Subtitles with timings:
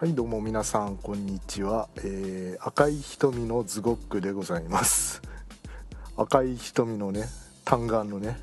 [0.00, 5.20] はいどうも皆さんこんにちは、えー、赤い瞳のズゴックでございます。
[6.16, 7.28] 赤い瞳のね
[7.66, 8.40] 単眼のね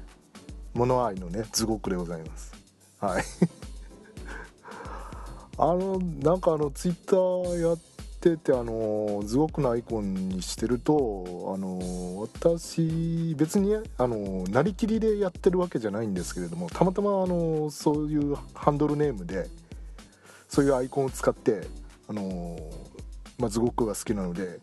[0.76, 2.54] 物愛のねズゴックでございます。
[3.00, 3.24] はい。
[5.58, 7.80] あのなんかあのツイッターやっ
[8.22, 19.50] ててあのズゴックのアイコンにしてるとあの私別にあのなりきりでやってるわけじゃないんですけれどもたまたまあのそういうハンドルネームで
[20.48, 21.68] そういうアイコンを使って
[22.08, 22.62] あのー、
[23.38, 24.60] まあ、ズゴックが好きなので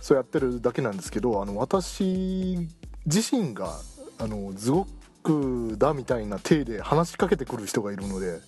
[0.00, 2.68] そうやってるだけなんですけどあの私
[3.06, 3.72] 自身が
[4.18, 8.38] あのズゴックだみたいな体で話しかけてくる人がいるので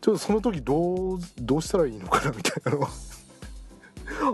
[0.00, 2.88] ちょっとその時どうどうしたらいいのかなみたいなのは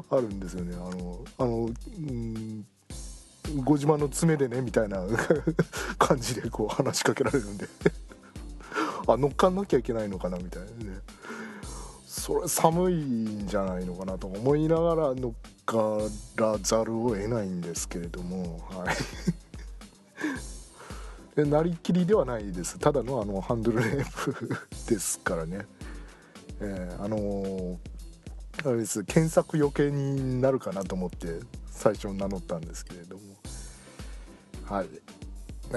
[0.10, 0.76] あるんですよね。
[0.76, 2.66] あのあのうん
[3.64, 5.04] ご自慢の爪でねみたいな
[5.98, 7.68] 感じでこう話しかけられるんで。
[9.06, 11.00] あ乗っかんなきゃいけないのかなみたいなね。
[12.06, 15.32] それ寒いんじゃないのかなと思いながら乗っ
[15.64, 15.98] か
[16.36, 18.96] らざるを得ないんですけれどもはい。
[21.34, 22.78] でなりきりではないです。
[22.78, 25.66] ただのあのハンドルネームですからね。
[26.60, 27.78] えー、あのー、
[28.66, 29.02] あれです。
[29.04, 31.40] 検索余計になるかなと思って
[31.70, 33.22] 最初名乗ったんですけれども。
[34.64, 34.88] はい。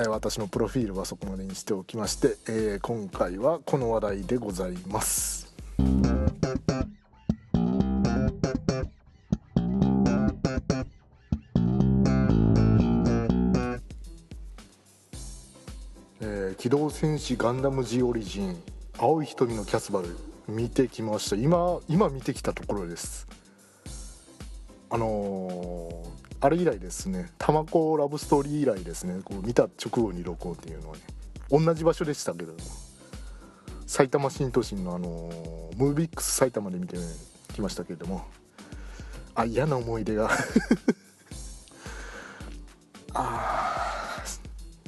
[0.03, 5.55] 私のプロフィールはそこまでにしておきまして、えー、今回はこの話題でございます。
[16.19, 18.61] えー、機動戦士ガンダム G オリジン
[18.97, 20.09] 青い瞳のキャスバル
[20.47, 23.27] 見てきました今今見てきたところです
[24.89, 25.95] あのー
[26.41, 31.01] あれ以来ですね「たまこラブストーリー」以来ですねこう見た直後に録音っていうのはね
[31.49, 32.59] 同じ場所でしたけれども
[33.87, 36.97] 埼玉新都心のあのー、ムービックス埼玉で見て
[37.53, 38.25] きましたけれども
[39.33, 40.29] あ嫌な思い出が。
[43.13, 44.23] あ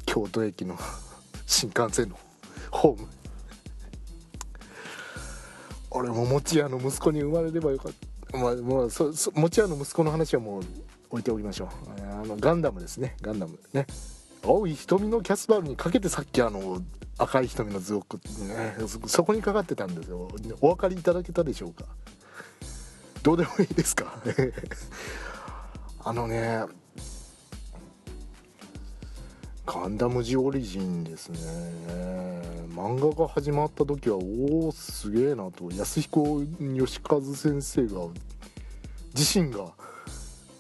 [0.06, 0.78] 京都駅の
[1.46, 2.18] 新幹線の
[2.72, 3.08] ホーム。
[5.92, 8.07] 俺も餅屋の息子に生まれればよかった。
[8.34, 10.64] まあもうそそ餅屋の息子の話はもう
[11.10, 11.70] 置いておきましょう。
[12.02, 13.16] あのガンダムですね。
[13.22, 13.58] ガンダム。
[13.74, 13.88] ね。
[14.44, 16.82] 青い瞳のキャスバルにかけてさっきあの
[17.18, 18.76] 赤い瞳の図をね。
[19.08, 20.30] そこにかかってたんですよ。
[20.62, 21.86] お分かりいただけたでしょうか？
[23.24, 24.22] どうでもいいですか？
[26.04, 26.62] あのね
[29.68, 31.40] ガンダムジオリジンですね。
[32.74, 38.08] 漫画が始まった時はおおすげえなと安彦義和先生が
[39.14, 39.74] 自身が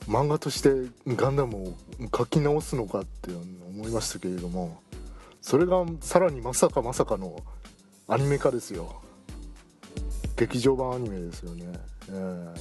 [0.09, 1.73] 漫画としてガンダムを
[2.16, 4.81] 書き直すのかって思いましたけれども
[5.41, 7.41] それがさらにまさかまさかの
[8.09, 9.01] アニメ化ですよ。
[10.35, 11.66] 劇場版アニメですよね、
[12.09, 12.56] えー、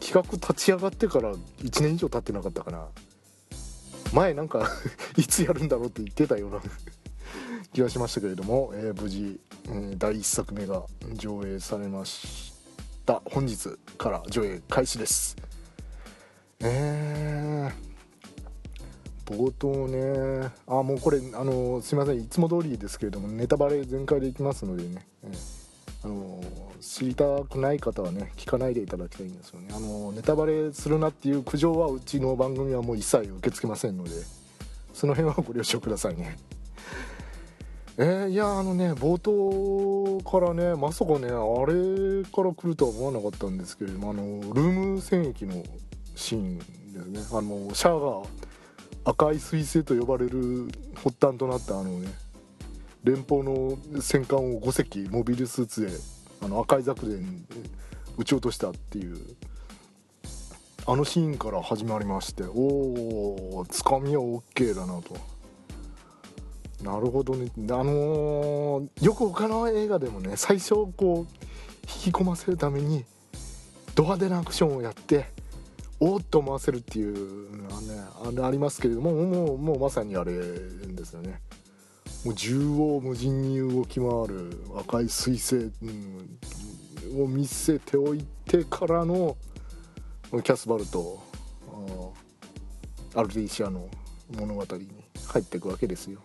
[0.00, 2.86] 企画立ち上がってから1年以上経ってなかったかな。
[4.16, 4.66] 前なんか
[5.18, 6.62] いつやるんだろうって言ってたような
[7.74, 12.54] 気がしましたけれども、えー、無事、えー、第1作目が上映されまし
[13.04, 13.20] た。
[13.26, 15.36] 本日から上映開始です。
[16.60, 22.18] えー、冒頭ねあもうこれあのすいません。
[22.18, 25.55] いつも通りですけれどもネタバレ全開でいきますのでね、えー、
[26.02, 26.40] あの
[26.80, 29.68] 知りたくない方はね聞かないでいただきたいんですよね。
[29.72, 34.10] あのネタバレするなっていう苦情はうちの番組はもう一切受け付けませんので
[34.92, 36.38] その辺はご了承くださいね。
[37.98, 41.30] えー、いやあのね冒頭からねまさかねあ
[41.66, 45.62] れから来るとは思わなかったんですけれどもあのルーム戦役の
[46.14, 46.64] シーンで
[47.00, 47.38] すね。
[47.38, 48.28] あのシャアが
[49.04, 52.08] 赤い彗星と呼ばれる発端となったあのね
[53.06, 55.92] 連邦の戦艦を5隻モビルスーツで
[56.44, 57.16] あの赤いザクで
[58.18, 59.16] 撃ち落としたっていう
[60.88, 65.16] あのシーンから始まりましておおつかみは OK だなと。
[66.82, 67.50] なるほどね。
[67.56, 71.32] あのー、よく他の映画でもね最初こう
[71.88, 73.04] 引き込ませるために
[73.94, 75.26] ド派手なアクションをやって
[76.00, 81.40] おっと思わせるっていうのはねあありますけれどももうもうまさにあれですよね。
[82.26, 85.70] もう縦横無尽に動き回る赤い彗星、
[87.14, 89.36] うん、を見せておいてからの
[90.32, 91.22] キャスバルと
[93.14, 93.88] アルティシアの
[94.36, 94.88] 物語に
[95.28, 96.18] 入っていくわけですよ。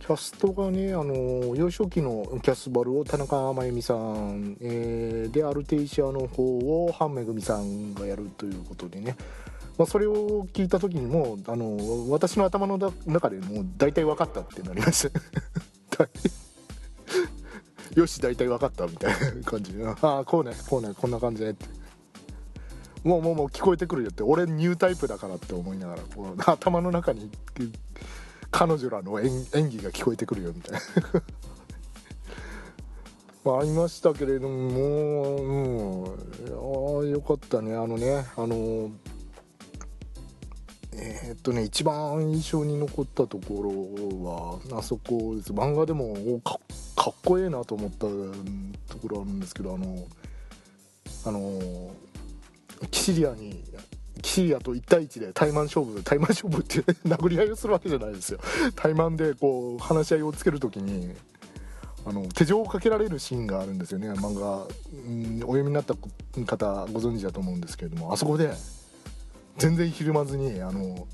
[0.00, 9.16] キャストがねあの幼少期のキャスバルを田中真由美さん、えー、でアルテイシアの方をハンメグミさんがやるということでね、
[9.76, 15.10] まあ、それを聞いた時にもあの私の頭の中でもう大体分かったってなりまし
[15.90, 16.08] た。
[17.94, 19.76] よし大体分かったみたいな感じ。
[19.76, 21.66] でああこうねこうねこんな感じねって。
[23.02, 24.22] もうもうもう聞こえてくるよって。
[24.22, 27.30] 俺ニュータイプだからって思いながらこう頭の中に
[28.50, 30.80] 彼女らの演技が聞こえてくるよみたいな。
[33.44, 36.14] まあありましたけれどももう
[37.02, 37.06] うん。
[37.06, 37.74] いやよかったね。
[37.74, 38.90] あのねあの
[40.96, 45.52] えー、っとね一番印象に残ったところはあそこです。
[45.52, 46.58] 漫画でもか
[46.96, 48.06] かっこええなと思った
[48.92, 50.06] ところあるんですけどあの
[51.26, 51.94] あの
[52.90, 53.62] キシリアに
[54.22, 58.38] キシリアと1対1で対マン勝負対マン勝負って殴り合いをするわけじゃないですよ。
[58.76, 61.14] 対マンでこう話し合いをつける時に
[62.06, 64.10] あの手錠をかけられるシーンがあるんですよね。
[64.12, 64.66] 漫画、
[65.06, 68.50] うん、お読みになった方ご存知だと思うんですけれどもあそこで
[69.58, 71.06] 全然ひるまずにあの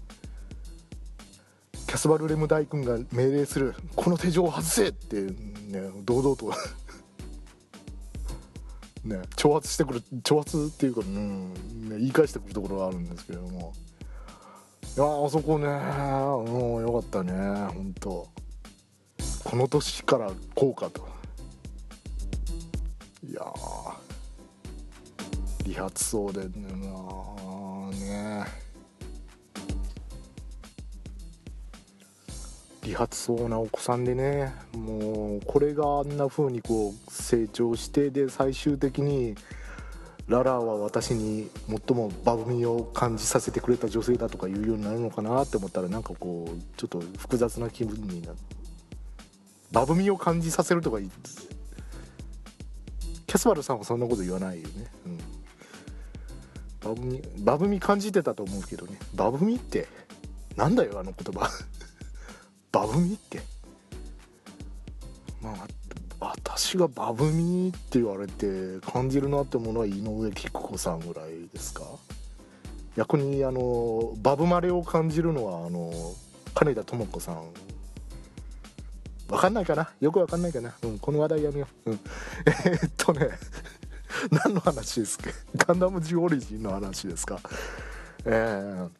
[1.86, 6.50] キャスバル・レム大君が命令する「この手錠を外せ!」ってね堂々と
[9.04, 11.52] ね挑発してくる挑発っていうか、うん
[11.88, 13.72] ね、言い返してくるところがあるんですけれども。
[14.96, 18.28] いやあそこねうんよかったね本当。
[19.44, 21.08] この年からこうかと。
[23.24, 23.44] いや
[25.64, 27.49] 理髪そうでねなあ。
[32.90, 39.36] 理髪そうなお子さんでねもうこれがあんな風にこう成長してで最終的に
[40.26, 48.56] ララは私に最もバブみを感じさせてくれた女性だとかいうようになるのかなって思ったらなんかこうちょっと複雑な気分になって
[49.70, 58.98] バブみを感じさせるとかキャスバルさんはそんなこと言わないよね、うん、バブみバブみ感じてたと思うけどね。
[59.14, 59.86] バブみって
[60.56, 61.48] なんだよあの言葉。
[62.72, 63.40] バブみって。
[65.42, 65.66] まあ
[66.20, 71.84] 私がバブみって言われて感じるなってものは井上貴子さんぐらいですか？
[72.96, 75.90] 逆にあのバブマレを感じるのはあの
[76.54, 77.44] 金田智子さん。
[79.28, 79.90] わかんないかな？
[80.00, 82.00] よくわかんないかな、うん、この話題やめよう、うん、
[82.46, 83.28] えー、っとね
[84.44, 85.30] 何の話ですか？
[85.56, 87.38] ガンダムジオリジンの話ですか？
[88.24, 88.90] えー、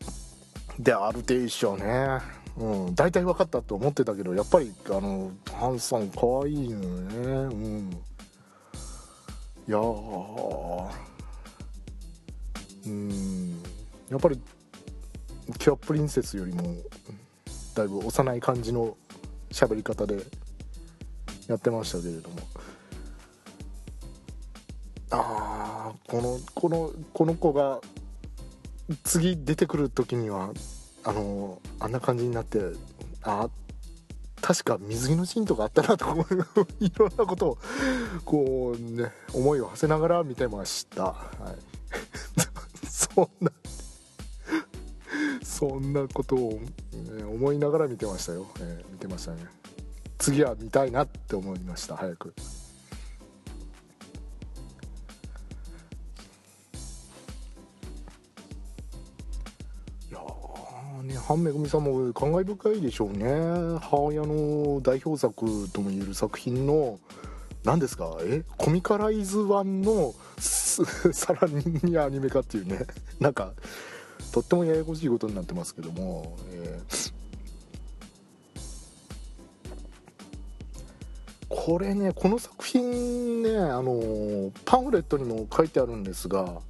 [0.79, 2.40] でアルテイショね。
[2.61, 6.85] うん大体分かったと思ってたけどやっぱりあのハンさんかわいいよね。
[6.85, 7.91] うん。
[9.67, 9.79] いや
[12.87, 13.63] うん。
[14.11, 14.39] やっぱり
[15.59, 16.77] キュアプリンセスよりも
[17.75, 18.95] だいぶ幼い感じの
[19.51, 20.17] 喋り方で
[21.49, 22.37] やってましたけれども。
[25.13, 27.81] ああこのこのこの子が
[29.03, 30.53] 次出てくる時には
[31.05, 32.61] あのあんな感じになって
[33.23, 33.49] あ
[34.41, 36.27] 確か水着のシーンとかあったなとか
[36.81, 37.59] いろんなことを
[38.25, 41.15] こうね思いを馳せながら見てました、は
[42.83, 43.53] い、 そんな
[45.43, 49.45] そんなことを、ね、思いながら見てましたよ、えー、見てましたね。
[50.17, 52.35] 次は見たいなって思いました早く。
[61.03, 63.25] ねハンメグミさんも感慨深いでしょうね。
[63.81, 66.99] 母親の代表作ともいえる作品の
[67.65, 68.17] 何ですか？
[68.23, 68.43] え？
[68.57, 72.87] コミカライズ版の さらにアニメ化っていうね。
[73.21, 73.53] なんか
[74.33, 77.13] とってもややこしいことになってますけども、えー、
[81.49, 86.61] これねこの作品ねあのパンフレットにも書いてあるんですが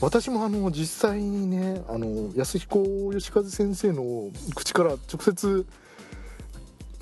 [0.00, 2.80] 私もあの実際にねあの安彦
[3.12, 5.66] 義和先生の口から直接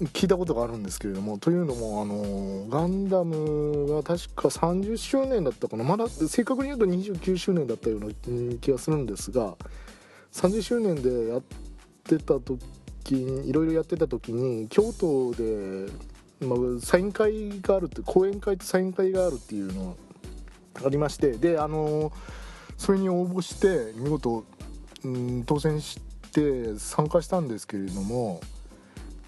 [0.01, 5.85] 聞いたことがあるんですけれどもというのもあのガンダムが確か30周年だったかな。
[5.85, 8.09] まだ正確に言うと29周年だったような
[8.61, 9.57] 気がするんですが
[10.33, 11.43] 30周年でやっ
[12.05, 15.91] てた時にいろいろやってた時に京都で、
[16.41, 19.97] まあ、サイン会があるって講演会とサイン会があるっていうの
[20.75, 22.13] がありましてであの
[22.79, 24.45] それに応募して見事、
[25.05, 26.01] うん、当選し
[26.33, 28.41] て参加したんですけれども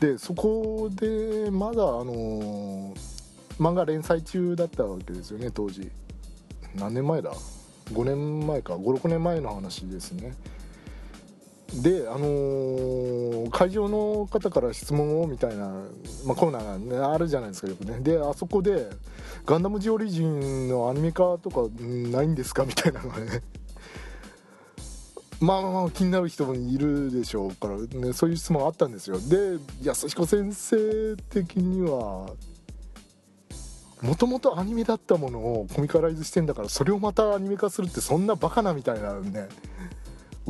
[0.01, 2.95] でそこでまだあの
[3.59, 5.91] 漫画連載中だったわけですよね当時。
[6.75, 7.33] 何年前だ
[7.93, 8.77] ？5年前か。
[8.77, 10.35] 56年前の話ですね。
[11.75, 15.69] であのー、会場の方から質問をみたいな、
[16.27, 18.01] まあ、コーナーが、ね、あるじゃないですかよくね。
[18.01, 18.91] であそこで
[19.47, 23.43] 「ガンダムジオリジンのアニメ化とかないんですか?」みたいなのがね。
[25.41, 29.19] まあまあまあ気になる人もいるでしょうから、ね、そういう質問あったんですよ。
[29.19, 32.35] で安彦先生的には
[34.03, 39.49] もともとアニメだったものをコミカライズしてんだからそれをまたアニメ化するってそんなバカなみたいなね。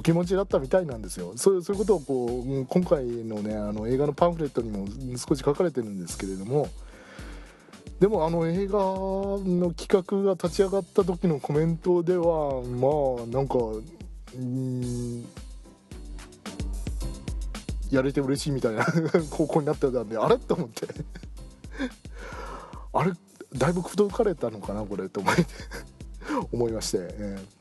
[0.01, 1.35] お気持ちだったみたいなんですよ。
[1.37, 4.87] そうそういうことをこう今回のねあの映画のパンフレットにも
[5.19, 6.69] 少し書かれてるんですけれども。
[8.01, 13.59] でもあの映画の企画が立ち上がった時のコメントではまあなんか
[14.35, 15.23] うん
[17.91, 18.85] やれて嬉しいみたいな
[19.31, 20.37] 方向になってたんであれ？
[20.37, 20.87] って思って。
[22.95, 23.13] あれ
[23.55, 25.11] だいぶ口説かれたのかなこれ？
[25.11, 25.35] と思い
[26.53, 27.60] 思いまして、えー、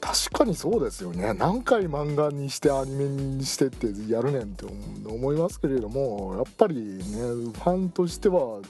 [0.00, 1.34] 確かにそうですよね。
[1.34, 4.64] 何回漫画にしてアニメにしてってやるねんって
[5.06, 8.60] 思いますけれどもやっぱりねファンとしては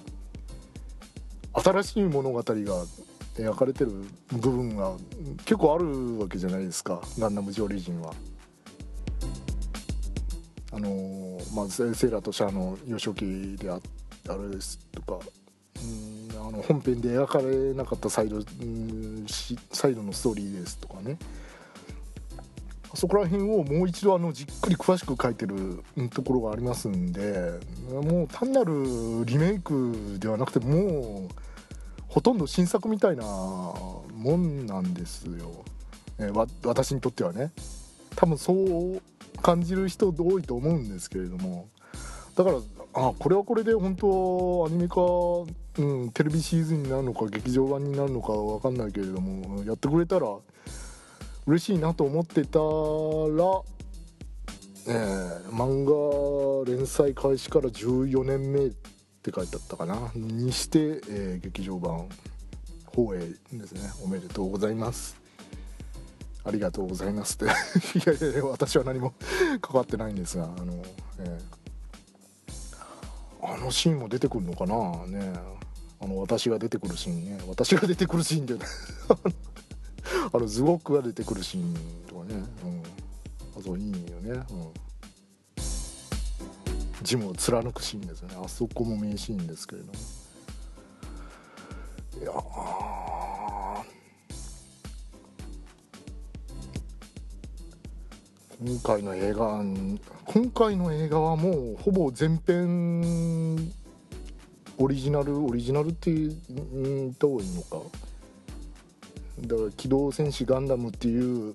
[1.52, 2.44] 新しい物語が
[3.36, 3.92] 描かれてる
[4.32, 4.94] 部分が
[5.38, 7.00] 結構あるわけじゃないですか。
[7.18, 8.14] ガンダムジオリジンは。
[10.72, 13.80] あの、まあ、セーラーとシャアの幼少期であ
[14.28, 15.18] あれですとか。
[16.48, 18.40] あの本編で描かれなかったサイド
[19.72, 21.18] サイドのストーリーですとかね。
[22.94, 25.82] そこら辺をもう一度あのじっくり詳しく書いてる
[26.14, 27.52] ところがありますんで
[27.90, 28.72] もう単なる
[29.26, 31.34] リメイクではなくてもう
[32.08, 34.00] ほとんど新作みたいなも
[34.38, 35.64] んなんですよ、
[36.18, 37.52] えわ私にとってはね。
[38.14, 39.02] 多分そう
[39.42, 41.68] 感じる人多いと思うんですけれども。
[42.34, 42.56] だから
[42.94, 44.96] あこれはこれで本当アニメ化、
[45.78, 50.26] うん、テレビシーズンになるのか劇場版になるのか分かんないけれどもやってくれたら
[51.46, 52.64] 嬉しいなと思ってたら、
[54.88, 58.70] えー、漫画連載開始から14年目っ
[59.22, 60.10] て書いてあったかな。
[60.14, 62.08] にして、えー、劇場版
[62.86, 63.18] 放映
[63.52, 63.90] ですね。
[64.02, 65.16] おめでとうございます。
[66.44, 67.44] ありがとうございますって。
[67.98, 69.14] いやいやいや私は何も
[69.62, 70.82] 関わってないんですがあの、
[71.18, 75.06] えー、あのシーンも出てくるのかな。
[75.06, 75.32] ね
[76.00, 77.38] あの私が出てくるシーンね。
[77.48, 78.54] 私が出てくるシーンで
[80.32, 81.74] あのズゴックが出てくるシーン
[82.06, 82.82] とかね、うん、
[83.58, 84.44] あそういいよね、うん、
[87.02, 88.36] ジムを貫くシーンですよね。
[88.42, 89.92] あそこも名シーンですけれども。
[92.18, 92.32] いや
[98.58, 99.62] 今回の映画
[100.24, 103.70] 今回の映画はもうほぼ全編
[104.78, 106.34] オリジナルオリジナルって言っ
[107.14, 107.78] た方がいいのか。
[109.40, 111.54] だから「機動戦士ガンダム」っていう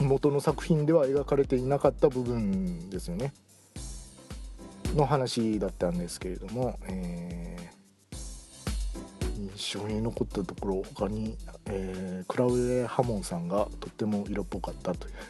[0.00, 3.32] 元の作品では描かれていなかった部分ですよね。
[4.94, 15.14] の話だったんですけれども、えー、印象に残ったところ他に、えー、クラウデ・ハモンさんがとっても色っぽかったという。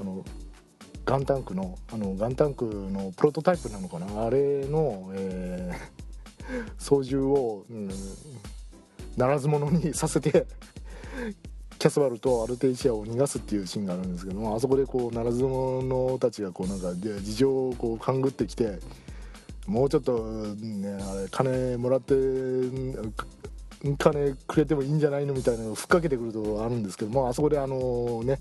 [0.00, 0.24] あの
[1.04, 4.24] ガンタンクのあのガンタンクのプロトタイプなのかな？
[4.24, 7.90] あれの、えー、 操縦を、うん、
[9.16, 10.46] ならず者にさせて
[11.78, 18.78] キャスバルとアルテイシアを逃がすっていうシーンがあるんですけどもあそこでこうならず者たちがこうなんか事情をこう勘ぐってきて
[19.66, 22.14] もうちょっと、ね、あれ金もらって
[23.98, 25.34] 金くれてもいいんじゃないの？
[25.34, 28.38] みたいなのをふっかけてくるところがあるんですけどもあそこであのね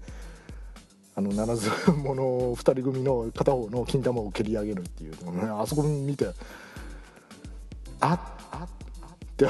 [1.14, 6.28] あのならず者2人組の片方の金玉を蹴り上げるっていう、ね、あそこ見て
[8.00, 8.20] あっ
[8.52, 8.70] あっ
[9.02, 9.48] あって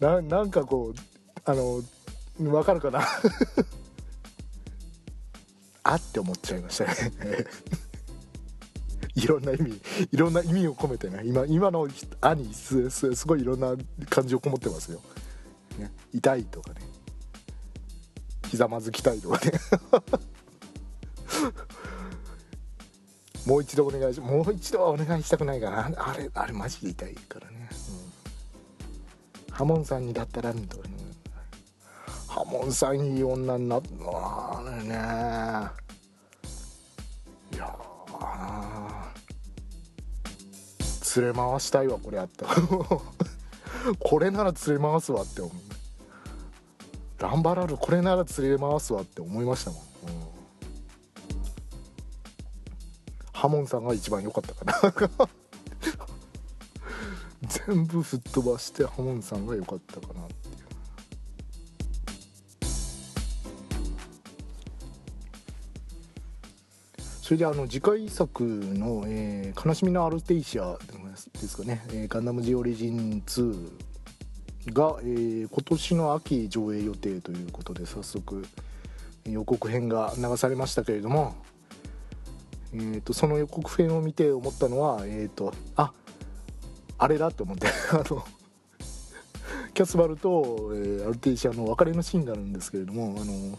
[0.00, 1.00] ななんかこう
[1.44, 1.82] あの
[2.38, 3.02] 分かるかな？
[5.84, 6.92] あって思っちゃいましたね。
[9.14, 11.20] いろんな意味いろんな意味を込めてね。
[11.24, 11.86] 今今の
[12.22, 13.76] 「あ」にすすごいいろんな
[14.08, 15.00] 感情こもってますよ、
[15.78, 16.80] ね、痛いとかね。
[18.50, 19.52] ひざまずきたいとかね
[23.46, 25.90] もう一度お願いしもう一度はお願いしたくないかな。
[25.96, 27.68] あれあれマジで痛いからね、
[29.48, 30.94] うん、ハモンさんにだったらんとかね。
[32.26, 33.88] ハモンさんいい女になった
[34.82, 34.94] ね。
[37.52, 37.76] いや
[41.16, 42.46] 連れ回したいわこれあった
[44.00, 45.63] これなら連れ回すわって思う。
[47.18, 49.86] ランバラルこれなら連れ回すわって思いましたもん、うん、
[53.32, 55.28] ハモンさんが一番良かったかな。
[57.66, 60.54] 全部吹っ飛ばしてハモンさんが良かったかなっていう。
[67.22, 70.76] それであの次回作の、えー「悲しみのアルテイシア」
[71.40, 73.70] ですかね「えー、ガンダムジオリジン2」
[74.72, 78.46] が、えー、今年の秋上映予定ということで早速
[79.26, 81.34] 予告編が流されましたけれども、
[82.72, 85.92] えーと、その予告編を見て思ったのはえっ、ー、とあ
[86.98, 88.24] あれだと思って あの
[89.74, 93.58] キャスバルと、えー、アルテイシアの別れのシーンがあるんですけれどもあの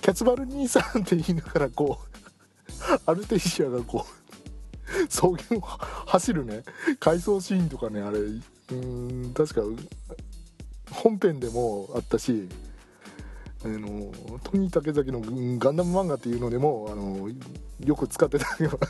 [0.00, 6.64] キャツバル兄さんって言いながらこう アルテイシアがこう草原を走るね
[6.98, 8.18] 回想シーンとかねあれ
[8.72, 9.62] うん確か
[10.90, 12.48] 本編でもあったし
[13.64, 14.12] あの
[14.42, 15.20] トニー竹崎の
[15.58, 17.30] ガンダム漫画っていうのでもあの
[17.84, 18.88] よく使ってたような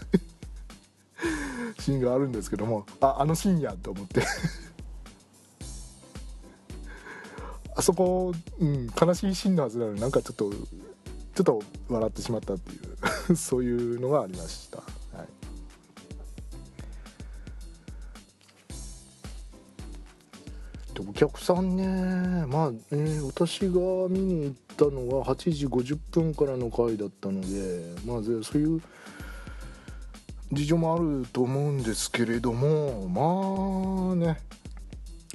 [1.78, 4.22] シーンがあるんですけどもああのシーンやと思って。
[7.76, 12.78] あそこ、うん、悲しいシーンのはずなのになんかちょっとちょっと笑ってしまったってい
[13.30, 14.82] うそういうのがありました、
[21.20, 22.46] 客さんね。
[22.46, 23.74] まあね私が
[24.08, 28.80] 見に行ったのは8時50分からの回だったのでまあそういう
[30.50, 34.40] 事情もあると思うんですけれどもまあね。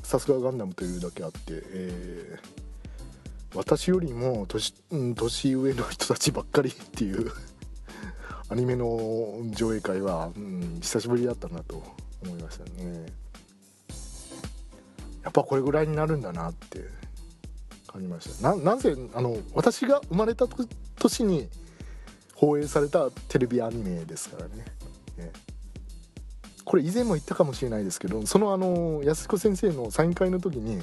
[0.02, 4.74] さすがガンダムというだけあって、えー、私よりも年,、
[5.16, 7.32] 年上の人たちばっかりっていう
[8.50, 11.84] アニメの上映会は、うん、久しぶりだったなと
[12.24, 13.25] 思いましたね。
[15.26, 16.86] やっぱこれぐらいになるんだなって
[17.88, 18.56] 感じました。
[18.56, 20.46] ななぜあの私が生まれた
[21.00, 21.50] 年に
[22.36, 24.66] 放映されたテレビアニメですからね。
[25.18, 25.32] ね。
[26.64, 30.82] これ以前も言ったかもしれないですけどそのあの安彦先生のサイン会の時に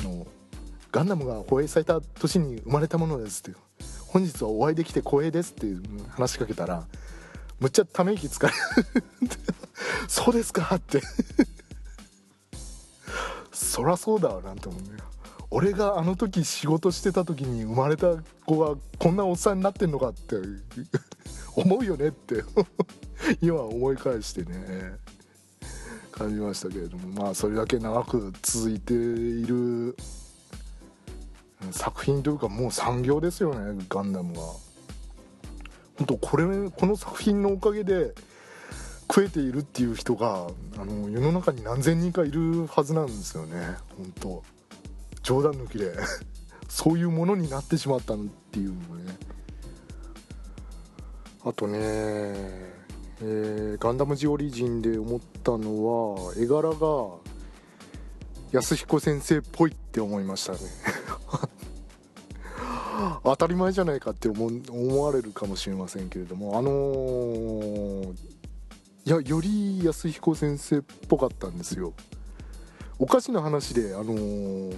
[0.00, 0.26] あの
[0.92, 3.58] 「ガンダムが放映された年に生まれたものです」って
[4.06, 5.66] 「本日はお会いできて光栄です」って
[6.10, 6.86] 話しかけたら
[7.58, 8.54] むっちゃため息つかれ
[10.06, 11.02] そうですかって。
[13.54, 14.88] そらそうだわなんて思うね
[15.50, 20.36] 俺があの時仕事してた時に生まれた子がこんなおっさんになってんのかって
[21.54, 22.42] 思うよねって
[23.40, 24.98] 今思い返してね
[26.10, 29.96] 感じましたけれどもまあそれだけ長く続いている
[31.70, 34.54] 作品というかもう産業ですよねガンダムは。
[35.96, 38.14] 本当これこの作品のおかげで
[39.08, 43.76] 食えているっていう人があの世の中に何千人かいるはずなんですよね。
[43.96, 44.42] 本当。
[45.22, 45.94] 冗談抜きで。
[46.68, 48.18] そういうものになってしまったっ
[48.50, 49.16] ていうのね。
[51.44, 56.76] あとね、えー、ガンダムジオリジンで思ったのは絵柄が
[58.50, 60.58] 安彦先生っぽいって思いましたね。
[63.24, 68.14] 当たり前じゃないかって思思われるかもしれませんけれどもあのー、
[69.06, 71.92] いやより安彦先生っぽかったんですよ。
[72.98, 74.76] おかしな話であのー、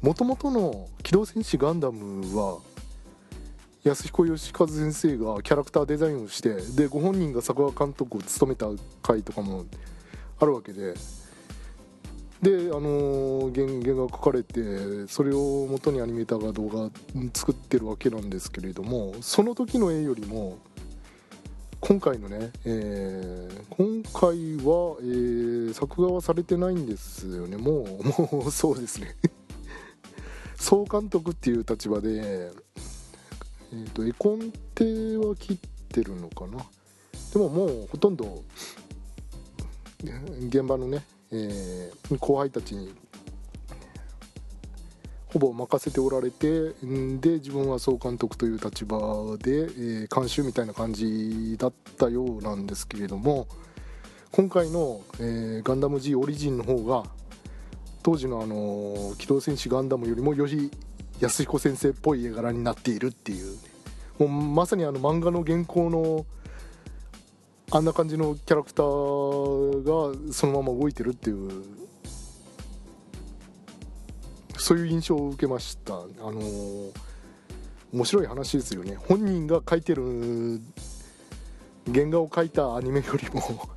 [0.00, 2.60] もともとの「機動戦士ガンダム」は
[3.84, 8.66] 安彦義和先生がキャラクターデザインをしてでご本人が作画監督を務めた
[9.02, 9.66] 回とかも
[10.40, 10.94] あるわけで。
[12.40, 16.88] であの原原が書かれてそれを元にアニメーターが動画
[17.34, 20.58] 作ってるわけなんですけれどもその時の絵よりも
[21.80, 27.56] 今回のね、えー、今回は、えー、作画はされてないんですよね。
[27.56, 27.86] も
[28.30, 29.16] うもうそうですね。
[30.56, 32.50] 総監督っていう立場で
[33.70, 34.84] えーと、絵コンテ
[35.18, 36.64] は切ってるのかな。
[37.32, 38.42] でももうほとんど
[40.48, 42.94] 現場のね、えー、後輩たちに
[45.32, 46.72] ほぼ任せておられて
[47.20, 48.98] で自分は総監督という立場
[49.38, 53.46] で、えー、監修みたいな感じだったようなんですけれども
[54.32, 57.04] 今回の、えー、ガンダム G オリジンの方が
[58.02, 60.70] 当時の、あの、機動戦士ガンダムよりもより
[61.20, 63.56] 安彦先生っぽい絵柄になっているっていう
[64.18, 66.26] もうまさにあの漫画の原稿の
[67.70, 71.64] あんな感じのキャラクターがそのまま動いてるっていう
[74.58, 75.94] そういう印象を受けました。
[75.94, 76.40] あの
[77.92, 78.96] 面白い話ですよね。
[78.96, 80.60] 本人が描いてる
[81.92, 83.68] 原画を描いたアニメよりも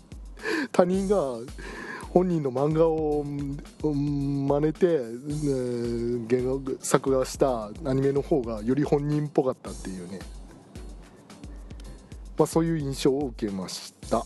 [0.72, 1.18] 他人が
[2.10, 4.98] 本人の漫画を真似て、
[6.28, 10.20] 原画作画したアニメの方がより本人っぽかったっていうね、
[12.38, 14.24] まあ、そういう印象を受けました。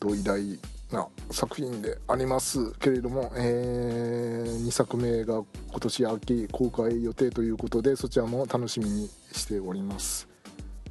[0.00, 0.67] と偉大。
[0.90, 10.28] な作品でありますけれども、えー、2作目が今年秋公開予定ということでそちらも楽しみにしております、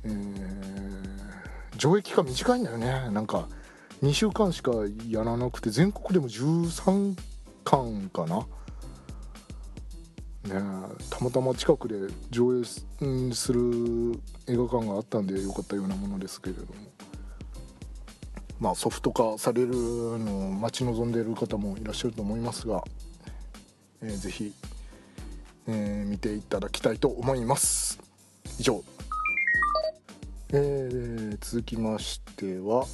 [0.03, 1.07] えー
[1.77, 3.09] 上映期間短いんだよね。
[3.11, 3.47] なんか
[4.01, 4.71] 2週間しか
[5.09, 7.15] やらなくて全国でも13
[7.63, 8.39] 巻かな。
[8.39, 8.47] ね
[11.09, 12.63] たまたま近くで上映
[13.33, 16.96] する映画館があったんでよかったようなものですけれども。
[18.59, 22.83] まあソフト化されるのを待ち望んでいる方もいらっしゃると思いますが、
[24.01, 24.53] えー、ぜひ、
[25.67, 27.99] えー、見ていただきたいと思います。
[28.59, 28.83] 以上、
[30.53, 32.85] えー、続きましては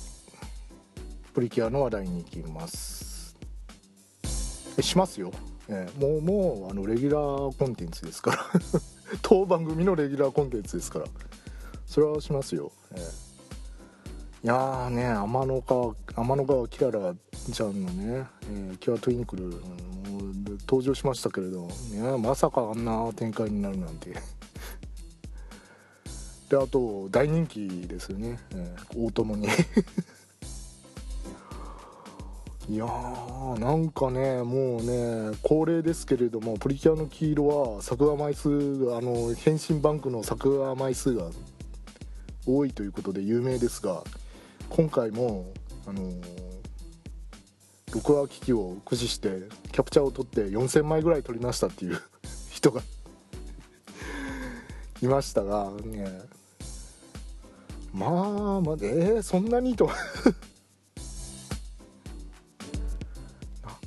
[1.33, 3.35] プリキュアの話題に行きます。
[4.81, 5.31] しますよ。
[5.69, 8.45] えー、もうもうあのレギュラーコンテンツですから。
[9.21, 11.05] 当番組のレギュラーコンテンツですから。
[11.93, 13.22] それはしますよ、えー、
[14.43, 17.13] いやーね天の川天の川キララ
[17.53, 19.53] ちゃんのね、えー、キュアトゥインクル、
[20.67, 24.09] 登場しましたけれど、ね、まさかあんな展開になるなんて。
[26.49, 29.47] であと大人気ですよね、えー、大友に。
[32.67, 41.29] いやーなんかねもうね恒例ですけれどもプリキュアの黄色は作画枚数あの変身バンクの作画枚数が
[42.45, 44.03] 多いということで有名ですが
[44.75, 45.53] 今回も
[45.85, 46.11] あの
[47.93, 52.01] 録画機器を駆使してキャプチャーを取って4000枚ぐらい撮りましたっていう
[52.49, 52.81] 人が
[55.03, 56.21] いましたがね。
[57.93, 58.09] まあ
[58.61, 59.87] まあえー、そんなにと。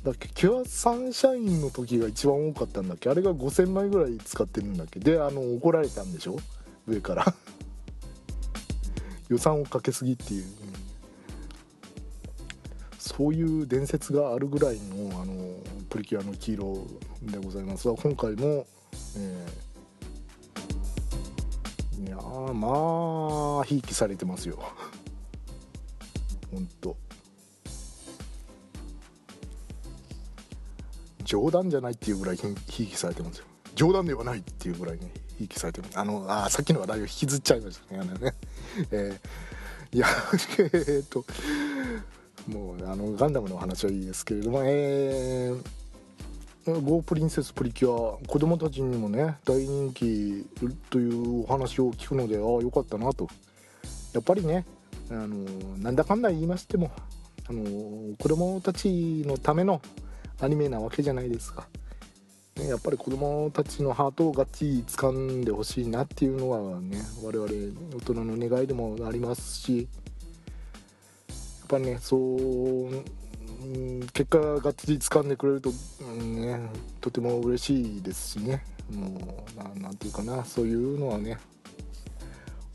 [0.05, 3.09] だっけキュアサンシャインの時が一番多かったんだっけ？
[3.09, 5.01] あれが5000枚ぐらい使ってるんだっけ？
[5.01, 6.37] であの怒られたんでしょ？
[6.87, 7.35] 上から。
[9.29, 10.49] 予算をかけすぎっていう、うん、
[12.97, 15.33] そういう伝説があるぐらいのあの
[15.89, 16.87] プリキュアの黄色
[17.21, 17.87] でございます。
[17.87, 18.67] が今回も、
[19.17, 22.17] えー、いや
[22.53, 24.59] まあひいきされてますよ。
[26.51, 26.97] ほんと。
[31.23, 33.45] 冗談じゃないっていうぐらいひいきされてますよ。
[33.75, 35.11] 冗談ではないっていうぐらいね。
[35.37, 38.33] ひいきされてますあのあさっきの話題を引きずっちゃいましたねあのね。
[38.91, 40.07] えー、いや
[40.87, 41.25] え、っと
[42.47, 50.45] もうあのガンダムの話はいいですけれどもえー、ゴープリンセスプリキュア子供たちにもね大人気
[50.89, 53.27] というお話を聞くのでああよかったなと。
[54.13, 54.65] やっぱりね
[55.09, 55.27] あの
[55.77, 56.91] なんだかんだ言いましても
[57.49, 59.81] あの子供たちのための
[60.41, 61.67] アニメなわけじゃないですか、
[62.57, 67.47] ね、やっぱり子供たちのハートをがっちり掴んでほしいなっていうのはね我々
[67.95, 72.89] 大人の願いでもありますしやっぱりねそう、
[74.13, 76.59] 結果がっちり掴んでくれると、うんね、
[76.99, 81.37] とても嬉しいですしねもう何て言うかなそういうのはね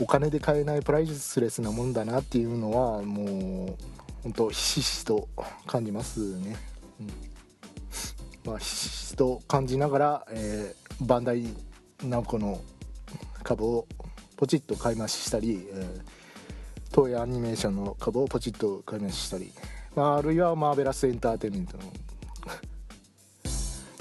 [0.00, 3.76] お金で買えないプライスレスなもんだなっていうのはもう
[4.22, 5.28] 本当ひしひしと
[5.66, 6.56] 感じますね。
[7.00, 7.31] うん
[8.44, 11.44] まあ、ひしと感じながら、えー、バンダイ
[12.02, 12.60] ナムコの
[13.42, 13.86] 株を
[14.36, 16.00] ポチッと買い増ししたり、えー、
[16.94, 19.52] 東映アニメーションの株をポチッと買い増ししたり、
[19.94, 21.84] まあ、あるいはマーベラスエンターテインメントの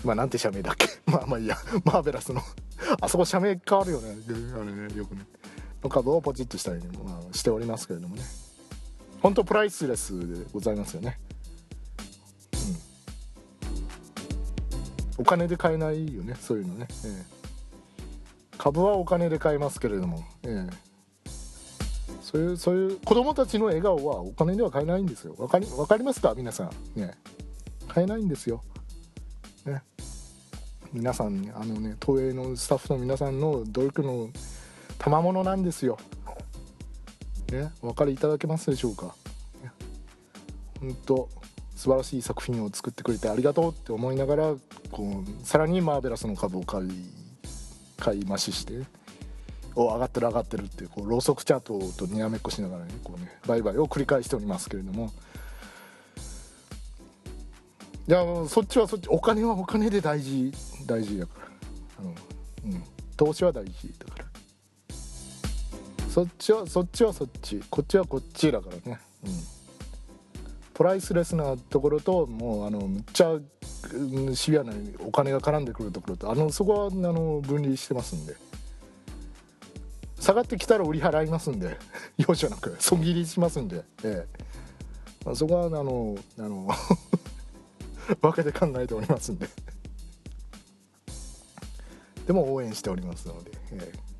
[0.03, 0.87] まあなんて社名だっけ？
[1.11, 1.57] まあまあいいや。
[1.85, 2.41] マーベラスの
[2.99, 4.15] あそこ社名変わるよね。
[4.55, 5.25] あれねよくね。
[5.83, 8.23] の株をポチッとしたり、まあ、しておりますけれどもね。
[9.21, 11.19] 本当プライスレスでございますよね。
[15.17, 20.71] お金で買えないよねそういうのね、えー、株はお金で買えますけれども、えー、
[22.21, 25.35] そういうそういう子供たちの笑顔はお金では買えないんですよ。
[25.37, 26.33] わかり分かりますか？
[26.35, 26.71] 皆さん。
[26.99, 27.13] ね。
[27.87, 28.63] 買えないんですよ。
[29.65, 29.83] ね。
[30.93, 34.29] 皆さんあのね東映のスタッフの皆さんの努力の
[34.97, 35.97] 賜物なんですよ。
[37.51, 37.71] ね。
[37.81, 39.13] お分かりいただけますでしょうか？
[40.79, 41.29] 本当
[41.75, 44.55] 素晴らしい作品を作ってくれてありがとうって思いながら
[44.91, 46.89] こうさらにマーベラスの株を買い
[47.97, 48.73] 買い増しして
[49.75, 55.11] お上がってる上がってるっていうこうローソクチャートとにらめっこしながらねこうね売買を繰り返しておりますけれども。
[58.07, 60.51] いやそっちはそっちお金はお金で大事
[60.85, 61.47] 大事だから。
[61.99, 62.15] あの、
[62.65, 62.83] うん、
[63.15, 64.25] 投資は大事だから。
[66.09, 67.61] そっちはそっちはそっち。
[67.69, 68.99] こっちはこっちだからね。
[69.23, 69.31] うん。
[70.81, 73.37] プライスレスなところともうあのむっちゃ
[74.33, 74.73] シビアな
[75.05, 78.35] お金が絡んでくるところとあのそこはあの分離してますんで。
[80.19, 81.77] 下がってきたら売り払いますんで。
[82.17, 82.75] 容赦なく。
[82.79, 84.25] 損切りしますんで、え
[85.27, 86.67] え、そこはあのあの
[88.19, 89.47] 分けて考えておりますんで。
[92.25, 94.10] でも応援しておりますので、ええ。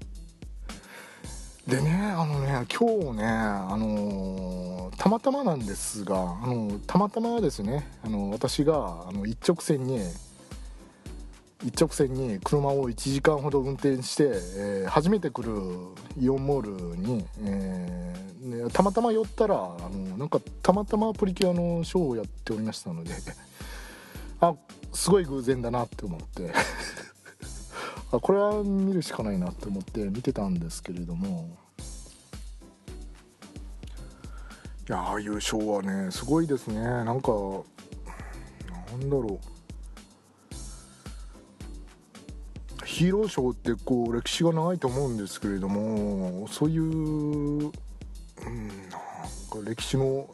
[1.72, 10.02] でねあのね今日ねあのー、たまたまなんですがあのたまたまですねあの私があの一直線に
[11.64, 15.52] 一直線に車を1時間ほど運転して、え初めて来る
[16.20, 19.58] イオンモールに、えねたまたま寄ったらあ
[19.94, 23.12] のなんかたまたまプリキュアのショーをやっておりましたので
[24.42, 24.56] あ
[24.92, 26.52] すごい偶然だなって思って。
[28.12, 31.58] あこれは見るしかないなって思って見てたんですけれども。
[34.89, 36.82] いやああいうショーはねすごいですね。
[36.82, 37.32] なんか
[38.91, 39.62] なんだろう。
[42.86, 47.74] ヒーローショーってこう歴史が長いと思うんですけれどもそういう、うん、なんか
[49.63, 50.30] 歴史の、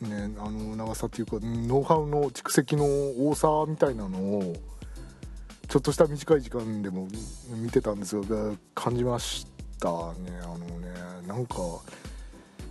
[0.00, 2.84] ね、あの長さっていうかノウハウの蓄積の
[3.28, 4.56] 多さみたいなのを
[5.68, 7.06] ちょっとした短い時間でも
[7.50, 9.46] 見てたんですが感じまし
[9.78, 10.40] たね。
[10.42, 10.88] あのね
[11.26, 11.56] なんか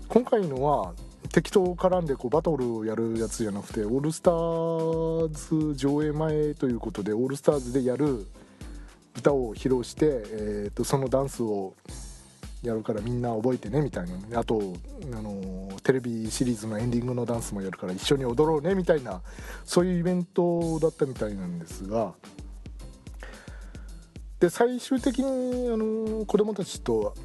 [0.07, 0.93] 今回のは
[1.31, 8.25] 敵と絡んでこうバトルをやるやつじゃなくてオールスターズ上映前ということでオールスターズでやる
[9.15, 11.75] 歌を披露して、えー、とそのダンスを
[12.63, 14.39] やるからみんな覚えてねみたいな。
[14.39, 14.73] あと、
[15.13, 19.21] あのテレビシリーズのエンディングのダンスもやるから一緒に踊ろうねみたいな
[19.63, 22.13] そういうイベントだったみたいなんですが
[24.39, 27.15] で最終的に、あの子供たちと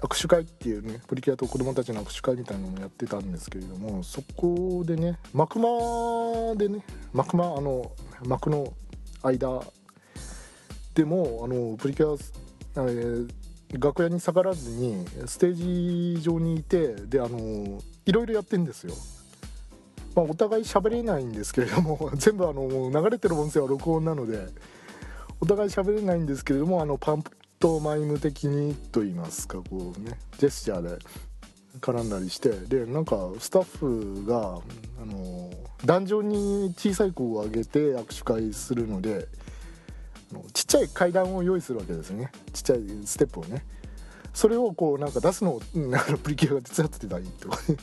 [0.00, 7.90] 握手会っていうねプリキュアと子供たちの握手会みたいなのもやってたんですけれどもそこでね幕間でね幕間あの
[8.26, 8.74] 幕の
[9.22, 9.62] 間
[10.94, 13.28] でもあのプリキュア、えー
[13.72, 18.94] 楽屋に下がらずにステージ上にいてであのいろいろやってんですよ。
[20.14, 24.46] まあ、お互い喋れないんですけれども全部あの流れてる音声は録音なので
[25.40, 30.98] お互い喋れないんですけれどもあのパントマイム的にと言いますかこうねジェスチャーで
[31.80, 34.58] 絡んだりしてでなんかスタッフが
[35.00, 35.50] あの
[35.84, 39.28] 壇上に小さい子を上げて握手会するので
[40.52, 42.30] ちっちゃい階段を用意するわけですね。
[42.52, 43.64] ちっちゃいステップをね。
[44.34, 47.76] それをこうなんか出すのをうんあのプリキュアが手伝ってたりとかね。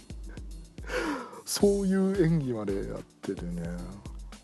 [1.46, 3.64] そういう演技までやっててね。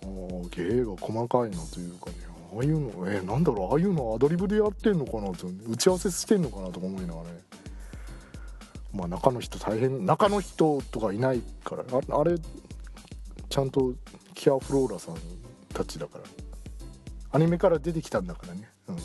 [0.02, 0.06] あ
[0.52, 2.29] 芸が細かいなというかね。
[2.56, 7.40] ああいうのえーなんだろうああいうのアドリブでやってんのかなと打ち合わせしてんのかなとか思いながらね。
[8.94, 12.38] まあ中の人大変中の人とかいないからああれ
[13.50, 13.94] ちゃんと
[14.34, 15.16] キアフローラさん
[15.74, 16.24] たちだから。
[17.32, 18.70] アニメから出てきたんだからね。
[18.88, 18.96] うん。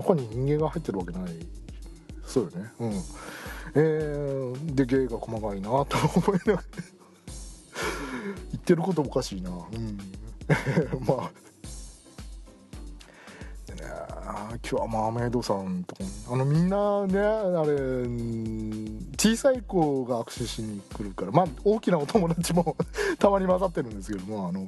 [0.00, 1.32] 中に人間が入ってるわけない。
[2.24, 2.70] そうよね。
[2.78, 2.92] うん。
[3.74, 6.62] えー、で芸が細かいなと思いながら。
[8.52, 9.50] 言ってることおかしいな。
[9.50, 9.98] うん。
[11.06, 11.30] まあ
[14.36, 17.76] 今日はマーメイドさんとかあのみんなねあれ
[19.18, 21.32] 小さい子が握手しに来るから。
[21.32, 22.76] まあ大きなお友達も
[23.18, 24.66] たまに混ざってるんですけどもあの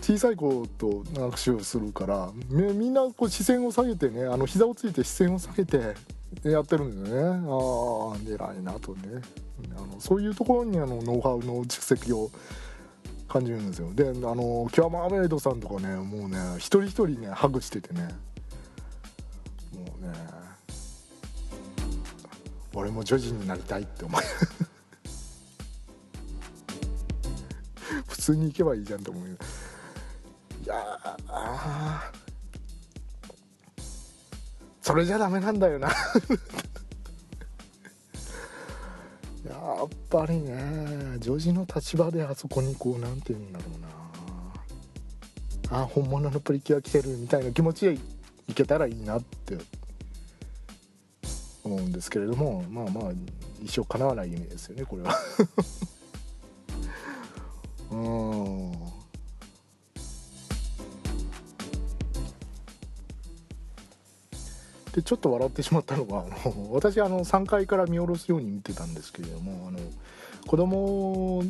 [0.00, 2.30] 小さい子と握手をするから。
[2.48, 5.94] みみんなこう視線を下げてねあの膝をついて視線を下げて
[6.42, 7.48] やってるんですよね。
[7.48, 9.20] ああ偉いなとね。
[9.76, 12.30] あのそういうところにあのノウハウの蓄積を
[13.28, 13.92] 感じるんですよ。
[13.94, 18.08] であのキュアマーメイドさんとかねもうね一人一人ねハグしててね。
[22.74, 24.20] 俺も女児になりたいって思う。
[28.06, 29.34] 普通に行けばいいじゃんと思うよ。
[30.64, 30.76] いや
[31.28, 32.12] あ
[34.82, 35.88] それじゃダメなんだよな。
[39.48, 39.54] や
[39.84, 43.88] っぱりね女児の立場であそこにこうなんて言うんだろうな。
[45.82, 47.98] あ本物のプリキュア来てるみたいな気持ちで
[48.48, 49.56] いけたらいいなって
[51.70, 53.12] 思うんですけれどもまあまあ
[53.62, 55.14] 一生叶わない夢ですよねこれは。
[57.90, 58.72] うん。
[64.92, 69.78] でちょっと笑ってしまったのが あの私あの3階から見下ろすように見てたんですけれどもあの
[70.46, 71.44] 子供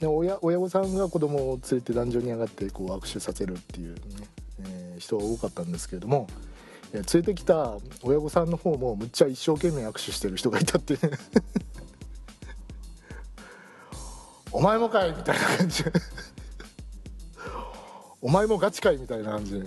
[0.00, 4.00] ね親親御さんが子供を連れて壇上に上がってこう握手させるっていう、ね
[4.60, 6.26] えー人が多かったんですけれども、
[6.92, 10.96] 連れてきた親御さんの方もむっちゃ一生懸命握手してる人がいたって。
[14.50, 15.84] お前もかいみたいな感じ。
[18.20, 19.52] お前もガチかいみたいな感じ。
[19.52, 19.66] でね、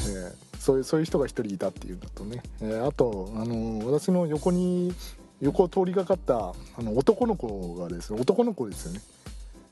[0.00, 0.02] え。
[0.04, 0.32] ー
[0.62, 4.94] そういうそういう人が一人いたっていうのとね、えーあと、あの私の横に
[5.40, 9.00] 横を通りがかったあの男の子がですね男の子ですよね、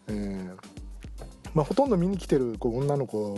[0.08, 0.79] えー
[1.54, 3.34] まあ、ほとんど見に来てるこう女の子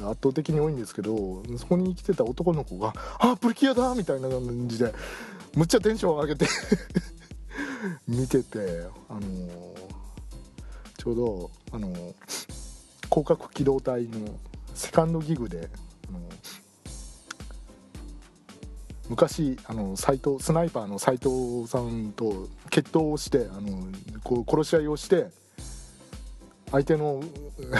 [0.00, 4.92] が圧倒的に多いんですけどそこに来てた男の子が「あプリキュアだ!」みたいな感じで
[5.54, 6.46] むっちゃテンション上げて
[8.08, 9.74] 見てて、あのー
[10.96, 12.14] ちょうど、あのー
[13.10, 14.36] 広角機動隊の
[14.74, 15.68] セカンドギグで
[16.08, 16.18] あの
[19.08, 23.86] 昔あの斎藤スナイパーの斎藤さんと決闘をしてあの
[24.24, 25.26] こう殺し合いをして
[26.74, 27.22] 相手の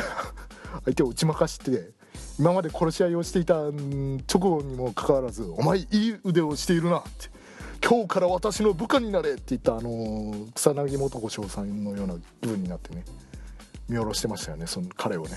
[0.84, 1.90] 相手を打ち負かして
[2.38, 7.28] 今まで殺し合いをしていた直後にもかかわらず「お前いい腕をしているな」って
[7.84, 13.04] 「今日から私の部下になれ」って言ったあの草薙素子翔さんのような気分になってね
[13.88, 15.30] 見下ろしてましたよねその彼をね。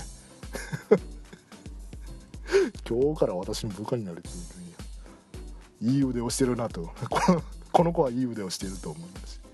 [2.88, 4.30] 今日から私の部下になれって
[5.82, 6.90] 言ういい腕をしてるなと。
[7.10, 9.47] このこの子はいい腕をしていると思います。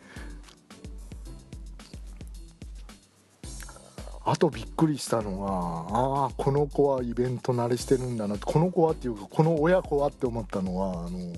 [4.26, 11.34] あとびっくりしたのはああこの子はイベント慣れしてるんだなこの子はっていうかこの親子はって思ったのはあの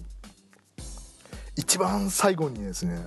[1.56, 3.06] 一番最後にですね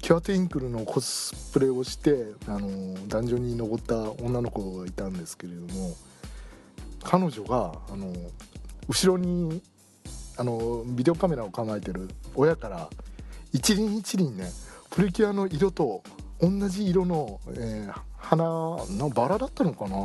[0.00, 5.94] キュアトゥインクルのコスプレをしてあのダンジョンに登った女の子がいたんですけれども
[7.02, 8.12] 彼女があの
[8.88, 9.62] 後ろに
[10.36, 12.88] あのビデオカメラを構えてる親から
[13.52, 14.50] 一輪一輪ね
[14.90, 16.02] プリキュアの色と
[16.40, 19.96] 同じ色の、えー、花のバラだったのかな？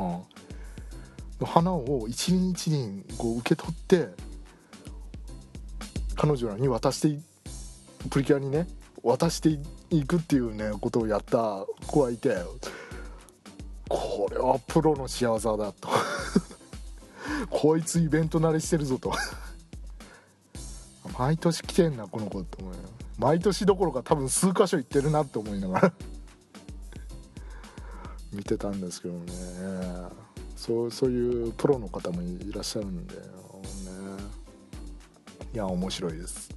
[1.40, 4.10] の花を一輪一輪こう受け取って
[6.16, 7.18] 彼女らに渡して
[8.10, 8.68] プリキュアにね
[9.04, 9.58] 渡して
[9.90, 12.36] いくっていうねことをやった子がいて
[13.88, 15.90] これはプロの仕業だと。
[17.50, 19.14] こいつイベント慣れしてるぞと。
[21.18, 22.74] 毎年来てんなこの子って思う
[23.18, 25.94] 毎年どころか多分数箇所行ってるなって思いながら。
[28.32, 29.34] 見てたんですけどね。
[30.56, 33.22] そうそういうプロの方もいらっしゃるんでね。
[35.54, 36.50] いや面白いです。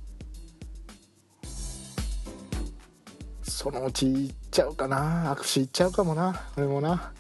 [3.43, 5.35] そのうち行っちゃうかな。
[5.35, 6.49] 握手行っちゃうかもな。
[6.57, 7.13] 俺もな。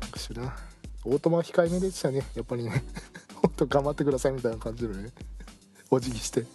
[0.00, 0.56] 握手な。
[1.04, 2.22] オートマ控えめでしたね。
[2.34, 2.82] やっぱりね。
[3.42, 5.12] ほんと頑張ってくださいみたいな感じでね。
[5.90, 6.46] お辞儀して。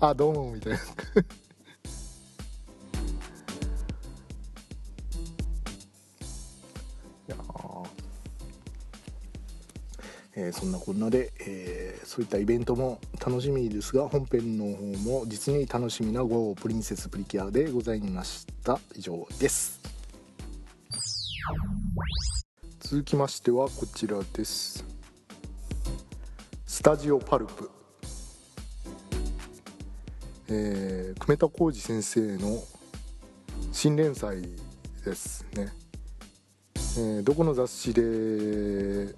[0.00, 0.78] あどうもみたいな。
[10.58, 18.80] そんなこんなで、えー、そういったイベントも楽しみですが本編の方も実に楽しみな GO プリンセスプリキュアでございました。
[18.96, 19.80] 以上です。
[22.80, 24.84] 続きましてはこちらです。
[26.66, 27.70] スタジオパルプ。
[30.48, 32.64] えー、久米田浩二先生の
[33.70, 34.42] 新連載
[35.04, 35.68] ですね、
[36.74, 39.14] えー、どこの雑誌で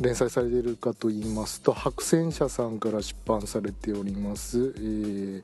[0.00, 5.42] 連載されているかと言いますと白戦社さんから出版されております、えー、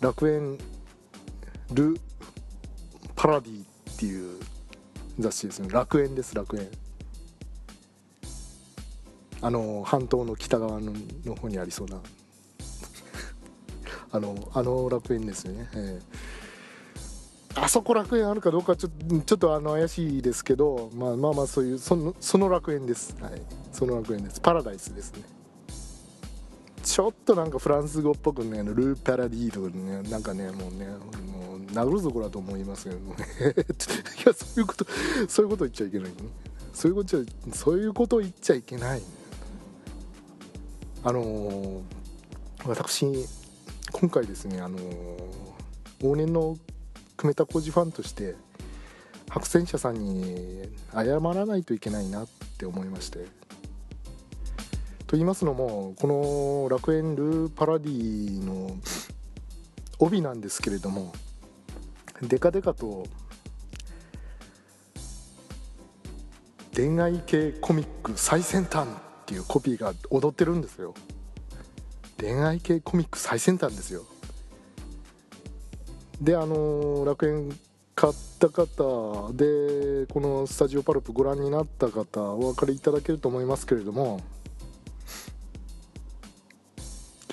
[0.00, 0.58] 楽園
[1.72, 1.96] ル・
[3.16, 4.40] パラディっていう
[5.18, 5.68] 雑誌ですね。
[5.68, 6.68] 楽園です楽園。
[9.42, 10.92] あの半島の北側の
[11.24, 12.00] の方にありそうな。
[14.12, 16.02] あのあの楽園ですね、えー。
[17.54, 18.88] あそこ楽園あるかどうかちょ
[19.26, 23.42] ちょっとあの怪しいですけど、まあ、まあまあそういうそのその楽園です、はい、
[23.72, 24.40] その楽園です。
[24.40, 25.22] パラダイスですね。
[26.82, 33.04] ちょっとなんかフランス語っぽくねルーパラディーとかねなんかねもうねもう殴るぞこれだと思いますけどね。
[34.24, 34.86] いやそういうこと
[35.28, 36.14] そういうこと言っちゃいけないね。
[36.72, 37.16] そういうこと
[37.52, 39.02] そういうこと言っちゃいけない。
[41.02, 41.82] あのー、
[42.66, 43.06] 私
[43.92, 44.82] 今回ですねあのー、
[46.00, 46.56] 往年の
[47.20, 48.34] 久米田浩二ファンとして
[49.28, 53.18] 白戦車さんに謝らないといけないなって思いまして。
[55.06, 58.70] と言いますのもこの楽園ルーパラディの
[59.98, 61.12] 帯なんですけれども
[62.22, 63.06] デカデカと
[66.74, 68.90] 恋愛系コミック最先端っ
[69.26, 70.94] ていうコピーが踊ってるんですよ。
[72.18, 74.06] 恋愛系コミック最先端ですよ。
[76.20, 77.50] であの楽園
[77.94, 84.20] 買った方でこのスタジオパルプご覧になった方お分かりいただけると思いますけれども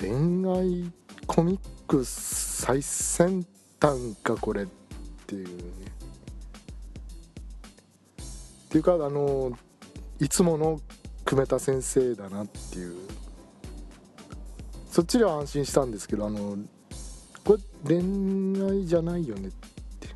[0.00, 0.10] 恋
[0.50, 0.92] 愛
[1.26, 3.46] コミック最先
[3.80, 4.66] 端かこれっ
[5.26, 5.52] ていうね。
[8.66, 9.52] っていうかあの
[10.20, 10.80] いつもの
[11.24, 12.96] 久米田先生だなっていう。
[14.90, 16.56] そっちでは安心したんですけどあの
[17.48, 20.08] これ恋愛じゃないよねって。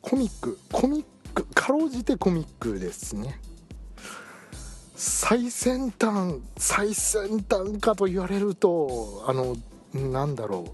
[0.00, 3.38] コミックコミックかろうじてコミックですね。
[4.96, 9.54] 最先端最先端かと言われるとあの
[9.92, 10.64] なんだろ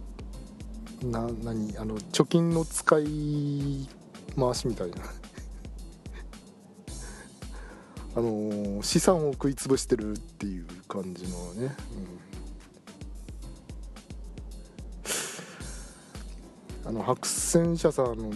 [1.03, 1.07] う。
[1.07, 1.77] な何？
[1.77, 3.89] あの貯金の使い
[4.39, 4.99] 回しみたいな。
[8.17, 11.77] あの資産を食い潰してるっていう感じのね、
[16.85, 18.33] うん、あの白線社さんの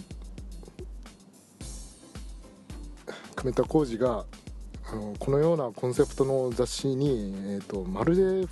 [3.37, 4.26] 久米田浩二が
[4.93, 8.49] あのこのようなコンセプトの雑誌に、えーと、まるで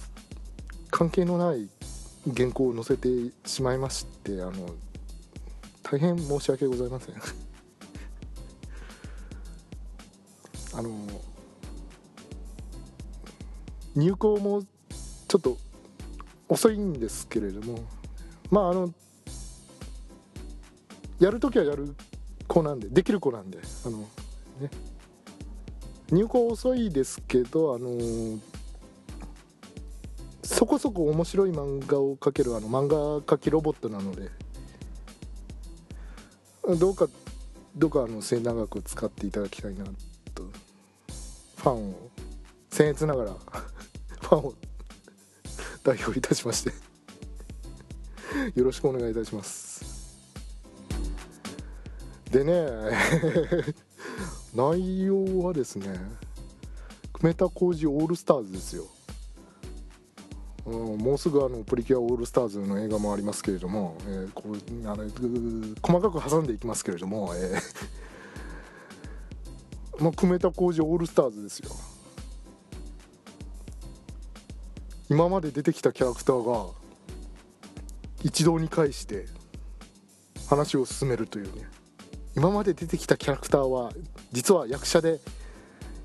[0.91, 1.69] 関係のない
[2.35, 3.09] 原稿を載せて
[3.47, 4.53] しまいましてあの
[5.83, 7.48] 大変申し訳ございません。
[10.75, 10.91] あの
[13.95, 14.63] 入稿も
[15.27, 15.57] ちょっと
[16.49, 17.81] 遅いんですけれども
[18.51, 18.93] まああの
[21.19, 21.95] やるときはやる
[22.47, 23.99] 子なんでできる子なんであの
[24.61, 24.71] ね。
[26.11, 28.41] 入稿遅いですけどあの、
[30.43, 34.31] そこそこ面白い漫画を描けるあの漫画描きロボットなので
[36.79, 37.09] どうか
[37.77, 39.85] どうかあの末永く使っていただきたいな。
[41.59, 42.11] ファンを
[42.71, 43.33] 僭越ながら
[44.21, 44.55] ファンを
[45.83, 46.73] 代表いたしまして
[48.55, 49.79] よろしくお願いいたします。
[52.31, 52.53] でね
[54.55, 55.99] 内容はですね
[57.15, 58.85] 久米田浩二オールスターズですよ、
[60.67, 65.09] うん、もうすぐあのプリキュアオールスターズの映画もありますけれども、えー、こうあの
[65.83, 67.61] 細かく挟んでいきますけれども、えー、
[70.01, 71.71] まあ、久米田浩二オールスターズですよ。
[75.11, 76.71] 今まで出てきたキャラクターが
[78.23, 79.27] 一堂に会して
[80.49, 81.69] 話を進めるというね。
[82.37, 83.93] 今まで出てきたキャラクターは
[84.31, 85.19] 実は役者で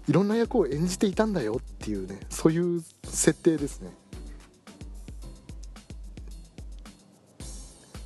[0.07, 3.91] いろんな役を演じていたんだよっていうねそういう設定ですね。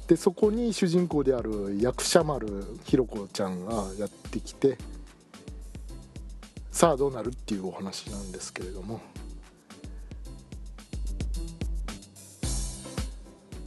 [0.08, 4.78] でそこに主人公である役者丸ひろ子ちゃんがやってきて
[6.78, 9.02] さあどうなるっていうお話なんですけれども。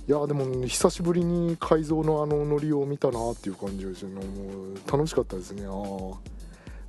[0.07, 4.15] いやでも久しぶりに改造のあのノリを見たなっていう感じですね。
[4.15, 5.67] もう楽しかったですね。
[5.67, 5.75] ああ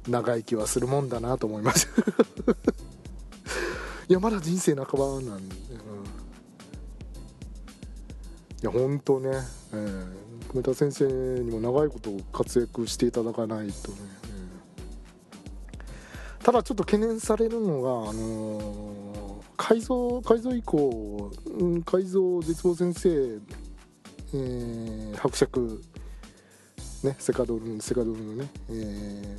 [0.08, 2.52] 長生きはするもんだなと思いました
[4.08, 6.04] いやまだ人生半ばなんで、うん、
[8.62, 9.32] いや本当ね、
[9.74, 14.21] えー、久米田先生にも長いこと活躍していただかないとね、
[16.44, 23.10] ただちょっと懸念されるのがあのー、改造改造以降、うん、改造絶望先生、
[24.34, 25.82] えー、伯爵
[27.04, 28.74] ねセカドルセカドルのね、え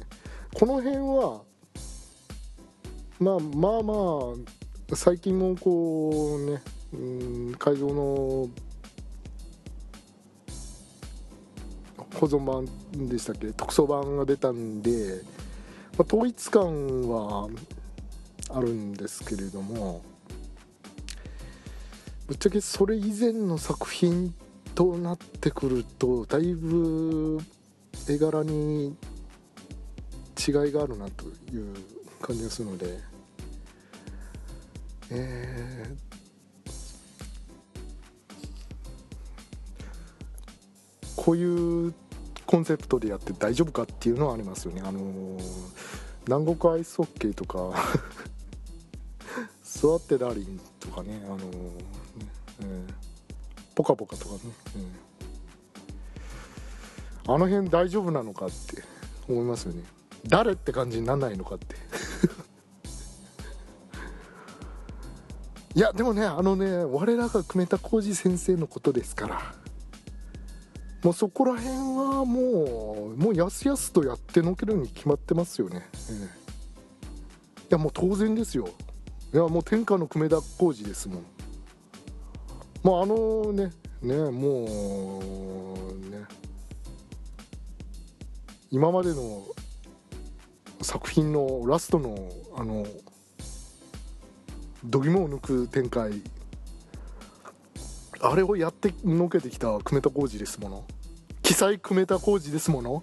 [0.09, 0.23] ー
[0.55, 1.41] この辺は
[3.19, 3.95] まあまあま
[4.93, 6.97] あ最近もこうね、う
[7.53, 7.95] ん、改造の
[12.15, 12.67] 保存版
[13.09, 13.51] でしたっけ？
[13.55, 15.23] 特装版が出たんで、
[15.99, 17.49] まあ、統一感は
[18.51, 20.03] あるんですけれども
[22.27, 24.35] ぶっちゃけそれ以前の作品
[24.75, 27.39] となってくるとだいぶ
[28.09, 28.97] 絵柄に
[30.39, 31.75] 違いがあるなという
[32.21, 32.99] 感じがするので
[35.11, 41.95] えー、こういう
[42.53, 44.83] コンセプトでやって大丈夫かっていうのはありますよね。
[44.85, 45.43] あのー、
[46.27, 47.73] 南国アイスホッケーとか
[49.65, 51.43] 座ってダーリンとかねあのー、
[52.61, 52.93] えー、
[53.75, 54.41] ポカポカとかね、
[57.27, 58.85] うん、あの辺大丈夫なのかって
[59.31, 59.85] 思いますよね。
[60.29, 61.77] 誰って感じにならないのかって。
[65.75, 69.55] いやでもねあのね我らが久米田浩二先生のことですから。
[71.03, 76.29] もうそこら辺はもうもうやすやすとやってのけるに決まってますよね、ええ、い
[77.71, 78.69] やもう当然ですよ。
[79.35, 81.25] いやもう天下の久米田浩二ですもん。
[82.83, 83.73] もうあのね
[84.03, 85.21] ねも
[85.91, 86.25] うね
[88.71, 89.47] 今までの
[90.83, 92.87] 作品のラストのあの
[94.85, 96.21] 度肝を抜く展開
[98.25, 100.85] あれをやってのけてきた久米田浩二ですもの。
[101.43, 103.03] 記載久米田浩二ですもの。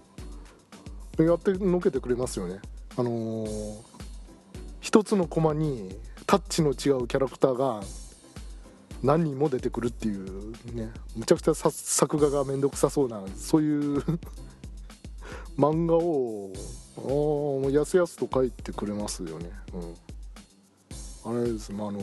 [1.18, 2.60] やってのけてくれますよね。
[2.96, 3.78] あのー、
[4.80, 7.82] 一つのコマにタッチの違うキャラクターが
[9.04, 10.90] 何人も出てくるっていうね。
[11.18, 14.02] むちゃくちゃ作画が面倒くさそうなそういう
[15.60, 16.54] 漫画を
[16.98, 19.52] ああもうやすやすと書いてくれますよね。
[21.26, 21.40] うん。
[21.42, 21.74] あれです。
[21.74, 22.00] まああの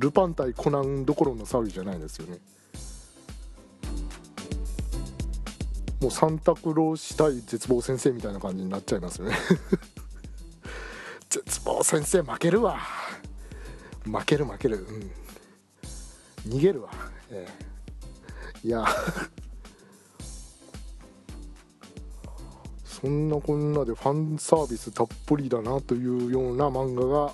[0.00, 2.40] ルパン対コナンどころの騒ぎじゃないですよね。
[6.00, 9.36] もうサンタクロース対絶望先生みたいな感じになっちゃいますよね。
[11.28, 12.78] 絶望先生負けるわ。
[14.04, 14.78] 負ける負ける。
[14.78, 15.10] うん。
[16.46, 16.90] 逃げるわ、
[17.30, 17.48] え
[18.64, 18.84] え、いや。
[22.84, 27.32] そんなこんなでファンサービスたっぷりだなというような漫画が、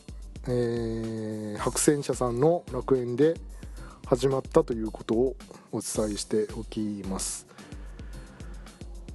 [0.49, 3.35] えー、白戦車さんの楽園で
[4.07, 5.37] 始まったということを
[5.71, 7.52] お伝えしておきます。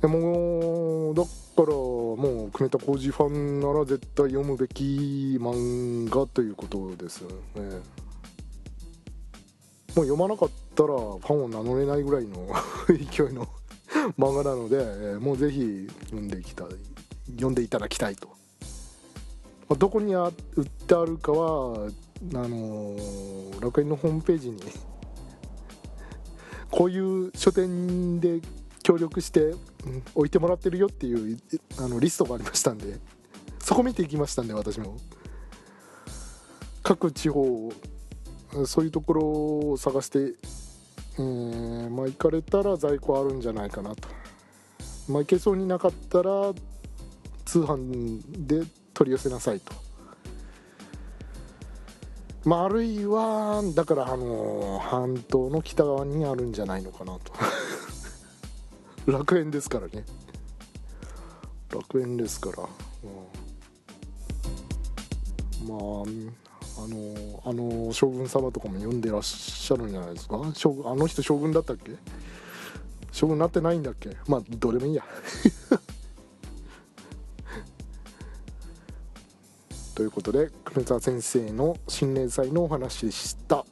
[0.02, 1.30] でもだか
[1.70, 7.82] らもう久米田浩二ファンなら絶対読むべき漫画ということですよね。
[9.96, 12.48] もう読まなかったらファンを名乗れないぐらいの
[12.88, 13.48] 勢いの
[14.20, 16.68] 漫画なのでもうぜひ読んでいきたい
[17.32, 18.28] 読んでいただきたいと、
[19.68, 21.90] まあ、どこにあ売ってあるかは
[22.34, 24.62] あのー、楽園のホームページに
[26.70, 28.40] こういう書店で
[28.84, 29.56] 協力して、
[30.16, 31.40] 置いてもらってるよっていう
[31.80, 33.00] あのリストがありましたんで
[33.60, 34.98] そこ見ていきましたんで私も。
[36.88, 37.70] 各地方
[38.66, 39.22] そういうところ
[39.72, 44.08] を探して、えー、まあ、行かれたら在庫あるんじゃないかなと、
[45.10, 46.54] まあ、行けそうになかったら
[47.44, 49.74] 通販で取り寄せなさいと、
[52.46, 57.34] まあ、あるいはだからあの半島の北側にあるんじゃないのかなと。
[59.08, 60.04] 楽園ですからね。
[61.74, 62.64] 楽園ですから、
[65.64, 65.80] うん、まあ
[66.80, 70.40] あのあの将軍様とかも読んでらっしゃるんじゃないですか？
[70.54, 71.94] 将軍あの人将軍だったっけ？
[73.12, 74.16] 将軍なってないんだっけ？
[74.28, 75.04] まあどれもいいや。
[79.96, 83.66] ということで久米沢先生の新連載のお話でした。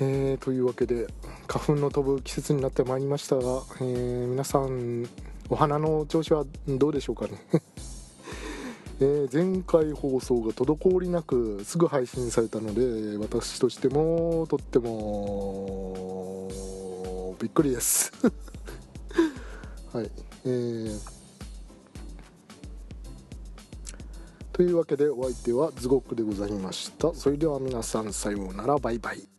[0.00, 1.08] えー、というわけで
[1.48, 5.08] 花粉の飛ぶ季節になってまいりましたが、えー、皆さん
[5.48, 7.40] お花の調子はどうでしょうかね？
[9.00, 16.48] えー、前回放送が滞りなくすぐ配信されたので私としてもとっても
[17.40, 18.12] びっくりです。
[19.92, 20.10] はい
[20.44, 21.00] えー、
[24.52, 27.14] というわけでお相手はズゴックでございました。
[27.14, 28.76] それでは皆さんさようなら。
[28.78, 29.37] バイバイ。